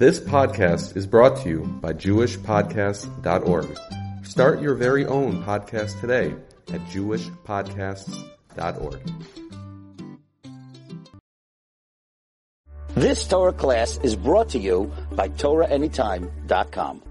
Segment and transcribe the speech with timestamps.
[0.00, 3.78] This podcast is brought to you by JewishPodcasts.org.
[4.24, 6.34] Start your very own podcast today
[6.72, 9.00] at JewishPodcasts.org.
[12.94, 17.02] This Torah class is brought to you by TorahAnytime.com.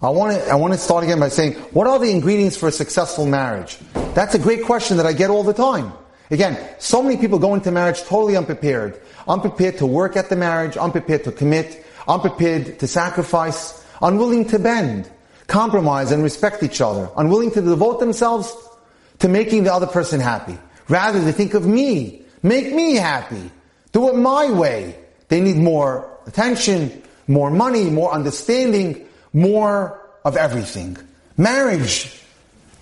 [0.00, 2.68] I want to, I want to start again by saying, what are the ingredients for
[2.68, 3.76] a successful marriage?
[4.14, 5.92] That's a great question that I get all the time.
[6.30, 8.98] Again, so many people go into marriage totally unprepared.
[9.28, 15.10] Unprepared to work at the marriage, unprepared to commit, unprepared to sacrifice, unwilling to bend,
[15.46, 18.54] compromise and respect each other, unwilling to devote themselves
[19.18, 20.58] to making the other person happy.
[20.88, 22.22] Rather, they think of me.
[22.42, 23.50] Make me happy.
[23.92, 24.98] Do it my way.
[25.28, 30.96] They need more attention, more money, more understanding, more of everything.
[31.36, 32.20] Marriage,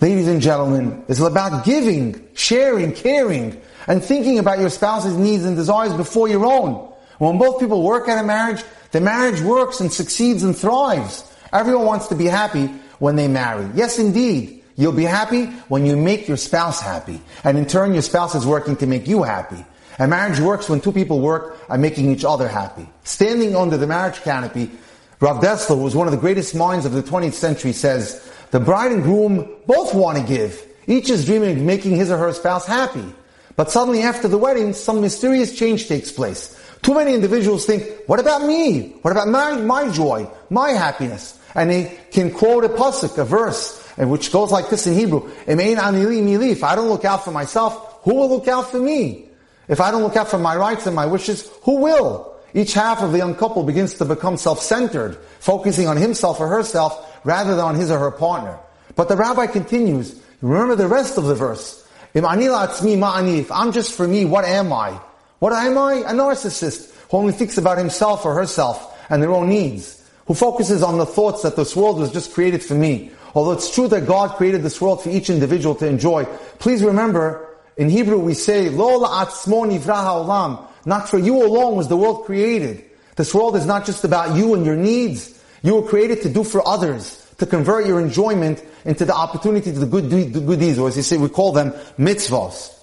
[0.01, 5.55] ladies and gentlemen, is about giving, sharing, caring, and thinking about your spouse's needs and
[5.55, 6.90] desires before your own.
[7.21, 11.31] When both people work at a marriage, the marriage works and succeeds and thrives.
[11.53, 12.65] Everyone wants to be happy
[12.97, 13.69] when they marry.
[13.75, 14.63] Yes, indeed.
[14.75, 17.21] You'll be happy when you make your spouse happy.
[17.43, 19.63] And in turn, your spouse is working to make you happy.
[19.99, 22.89] A marriage works when two people work at making each other happy.
[23.03, 24.71] Standing under the marriage canopy,
[25.19, 28.59] Rav Dessler, who was one of the greatest minds of the 20th century, says, the
[28.59, 30.59] bride and groom both want to give.
[30.87, 33.13] Each is dreaming of making his or her spouse happy.
[33.55, 36.57] But suddenly after the wedding, some mysterious change takes place.
[36.81, 38.95] Too many individuals think, what about me?
[39.01, 41.37] What about my, my joy, my happiness?
[41.53, 46.63] And they can quote a pasuk, a verse, which goes like this in Hebrew, If
[46.63, 49.27] I don't look out for myself, who will look out for me?
[49.67, 52.35] If I don't look out for my rights and my wishes, who will?
[52.53, 57.21] Each half of the young couple begins to become self-centered, focusing on himself or herself
[57.23, 58.59] rather than on his or her partner.
[58.95, 61.87] But the rabbi continues, remember the rest of the verse.
[62.13, 64.99] If I'm just for me, what am I?
[65.41, 65.95] What am I?
[65.95, 70.83] A narcissist who only thinks about himself or herself and their own needs, who focuses
[70.83, 73.09] on the thoughts that this world was just created for me.
[73.33, 76.25] Although it's true that God created this world for each individual to enjoy,
[76.59, 80.63] please remember, in Hebrew we say, Lo la'atzmo nivra ha'olam.
[80.85, 82.85] Not for you alone was the world created.
[83.15, 85.41] This world is not just about you and your needs.
[85.63, 89.79] You were created to do for others, to convert your enjoyment into the opportunity to
[89.79, 92.77] the good, the good deeds, or as you say, we call them mitzvahs.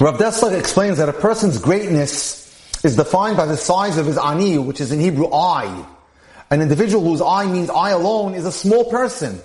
[0.00, 2.40] Rav Dessler explains that a person's greatness
[2.82, 5.86] is defined by the size of his ani, which is in Hebrew I.
[6.50, 9.40] An individual whose I means I alone is a small person.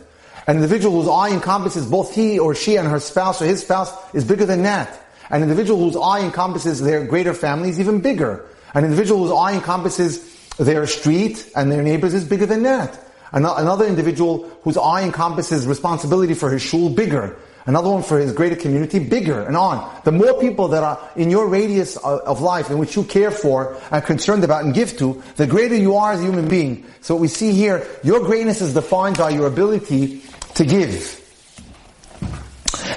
[0.48, 3.92] An individual whose I encompasses both he or she and her spouse or his spouse
[4.14, 4.98] is bigger than that.
[5.30, 8.46] An individual whose I encompasses their greater family is even bigger.
[8.74, 10.24] An individual whose I encompasses
[10.58, 12.98] their street and their neighbors is bigger than that.
[13.36, 17.38] Another individual whose I encompasses responsibility for his shul bigger.
[17.68, 19.92] Another one for his greater community bigger and on.
[20.06, 23.76] The more people that are in your radius of life in which you care for
[23.92, 26.86] and concerned about and give to, the greater you are as a human being.
[27.02, 30.22] So what we see here, your greatness is defined by your ability
[30.54, 31.22] to give.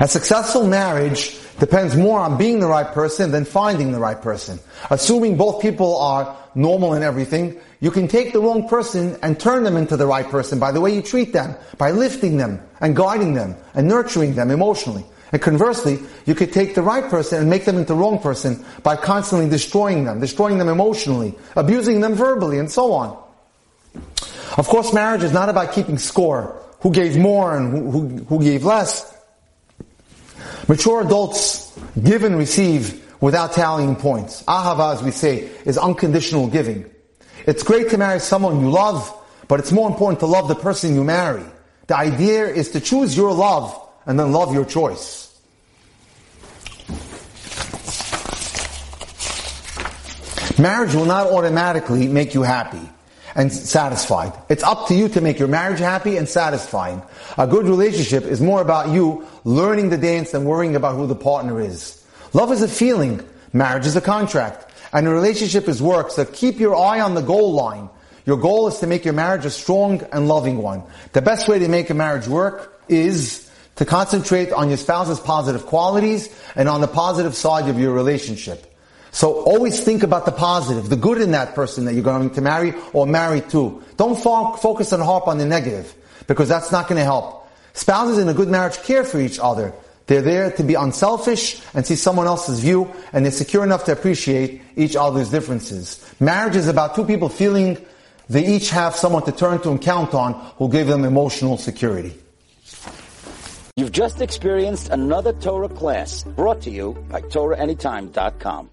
[0.01, 4.59] A successful marriage depends more on being the right person than finding the right person.
[4.91, 9.63] Assuming both people are normal in everything, you can take the wrong person and turn
[9.63, 12.97] them into the right person by the way you treat them, by lifting them and
[12.97, 15.05] guiding them and nurturing them emotionally.
[15.31, 18.65] And conversely, you could take the right person and make them into the wrong person
[18.83, 23.23] by constantly destroying them, destroying them emotionally, abusing them verbally, and so on.
[24.57, 26.61] Of course, marriage is not about keeping score.
[26.81, 29.18] Who gave more and who, who, who gave less.
[30.69, 31.75] Mature adults
[32.05, 34.43] give and receive without tallying points.
[34.43, 36.85] Ahava, as we say, is unconditional giving.
[37.47, 39.11] It's great to marry someone you love,
[39.49, 41.45] but it's more important to love the person you marry.
[41.87, 43.75] The idea is to choose your love
[44.05, 45.25] and then love your choice.
[50.59, 52.91] Marriage will not automatically make you happy
[53.35, 54.33] and satisfied.
[54.49, 57.03] It's up to you to make your marriage happy and satisfying.
[57.37, 61.15] A good relationship is more about you learning the dance than worrying about who the
[61.15, 62.03] partner is.
[62.33, 63.27] Love is a feeling.
[63.53, 64.71] Marriage is a contract.
[64.93, 66.11] And a relationship is work.
[66.11, 67.91] So keep your eye on the goal line.
[68.27, 70.83] Your goal is to make your marriage a strong and loving one.
[71.13, 75.65] The best way to make a marriage work is to concentrate on your spouse's positive
[75.67, 78.75] qualities and on the positive side of your relationship.
[79.11, 82.41] So always think about the positive, the good in that person that you're going to
[82.41, 83.83] marry or marry to.
[83.97, 85.95] Don't fo- focus and harp on the negative
[86.27, 87.49] because that's not going to help.
[87.73, 89.73] Spouses in a good marriage care for each other.
[90.07, 93.93] They're there to be unselfish and see someone else's view and they're secure enough to
[93.93, 96.05] appreciate each other's differences.
[96.19, 97.79] Marriage is about two people feeling
[98.29, 102.15] they each have someone to turn to and count on who give them emotional security.
[103.77, 108.67] You've just experienced another Torah class brought to you by TorahAnytime.com.